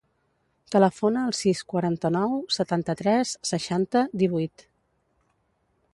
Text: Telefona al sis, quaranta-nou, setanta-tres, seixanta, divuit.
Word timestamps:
Telefona 0.75 1.25
al 1.31 1.35
sis, 1.39 1.61
quaranta-nou, 1.73 2.33
setanta-tres, 2.57 3.35
seixanta, 3.53 4.03
divuit. 4.25 4.69